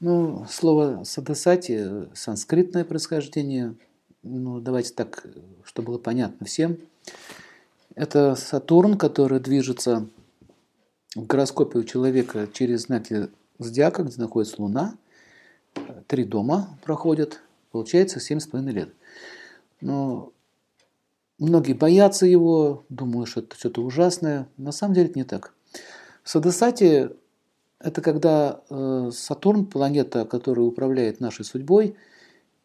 [0.00, 3.74] Ну, слово садасати, санскритное происхождение,
[4.22, 5.26] ну, давайте так,
[5.62, 6.78] чтобы было понятно всем.
[7.94, 10.08] Это Сатурн, который движется
[11.14, 13.28] в гороскопе у человека через знаки
[13.58, 14.96] зодиака, где находится Луна.
[16.06, 18.94] Три дома проходят, получается 7,5 лет.
[19.82, 20.32] Но
[21.38, 24.48] многие боятся его, думают, что это что-то ужасное.
[24.56, 25.52] На самом деле это не так.
[26.24, 27.10] Садасати
[27.80, 31.96] это когда э, Сатурн, планета, которая управляет нашей судьбой,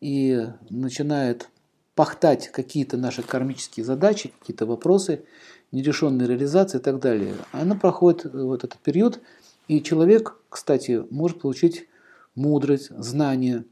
[0.01, 1.49] и начинает
[1.95, 5.23] пахтать какие-то наши кармические задачи, какие-то вопросы,
[5.71, 7.33] нерешенные реализации и так далее.
[7.53, 9.21] Она проходит вот этот период,
[9.67, 11.87] и человек, кстати, может получить
[12.35, 13.63] мудрость, знание,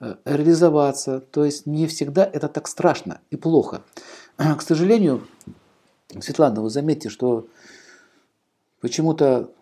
[0.00, 1.20] э, реализоваться.
[1.20, 3.82] То есть не всегда это так страшно и плохо.
[4.36, 5.26] К сожалению,
[6.18, 7.46] Светлана, вы заметьте, что
[8.80, 9.52] почему-то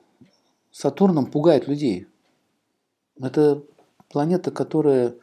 [0.78, 2.06] Сатурном пугает людей.
[3.18, 3.62] Это
[4.10, 5.14] планета, которая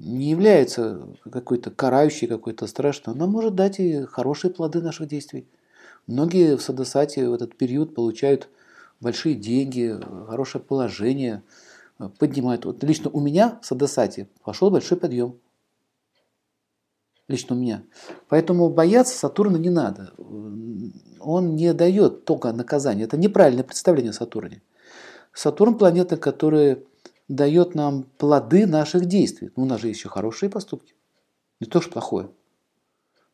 [0.00, 3.14] не является какой-то карающей, какой-то страшной.
[3.14, 5.46] Она может дать и хорошие плоды наших действий.
[6.08, 8.48] Многие в Садасате в этот период получают
[9.00, 11.44] большие деньги, хорошее положение,
[12.18, 12.64] поднимают.
[12.64, 15.36] Вот лично у меня в Садасате пошел большой подъем.
[17.28, 17.82] Лично у меня.
[18.28, 20.12] Поэтому бояться Сатурна не надо
[21.26, 23.04] он не дает только наказание.
[23.04, 24.62] Это неправильное представление о Сатурне.
[25.32, 26.84] Сатурн– планета, которая
[27.26, 29.50] дает нам плоды наших действий.
[29.56, 30.94] Ну, у нас же еще хорошие поступки.
[31.60, 32.30] Не то, что плохое.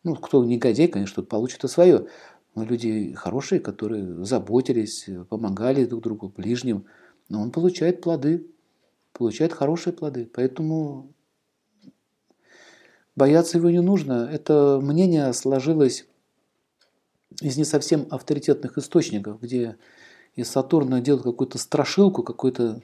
[0.04, 2.06] Ну, кто негодяй, конечно, получит и свое.
[2.54, 6.86] Но люди хорошие, которые заботились, помогали друг другу, ближним.
[7.28, 8.46] Но он получает плоды,
[9.12, 10.30] получает хорошие плоды.
[10.32, 11.12] Поэтому
[13.16, 14.28] бояться его не нужно.
[14.30, 16.06] Это мнение сложилось
[17.40, 19.76] из не совсем авторитетных источников, где
[20.34, 22.82] из Сатурна делают какую-то страшилку, какой-то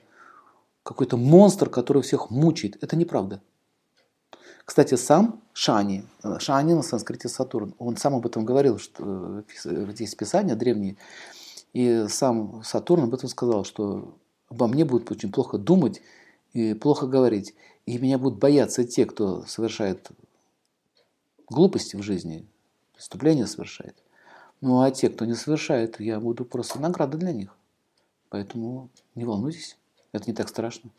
[0.83, 2.83] какой-то монстр, который всех мучает.
[2.83, 3.43] Это неправда.
[4.65, 6.06] Кстати, сам Шани,
[6.39, 9.45] Шани на санскрите Сатурн, он сам об этом говорил, что
[9.93, 10.97] здесь Писания древние,
[11.75, 14.16] и сам Сатурн об этом сказал, что
[14.49, 16.00] обо мне будут очень плохо думать
[16.53, 17.54] и плохо говорить,
[17.86, 20.10] и меня будут бояться те, кто совершает
[21.48, 22.47] глупости в жизни,
[22.94, 23.97] преступления совершает.
[24.60, 27.54] Ну а те, кто не совершает, я буду просто награда для них.
[28.28, 29.76] Поэтому не волнуйтесь,
[30.12, 30.91] это не так страшно.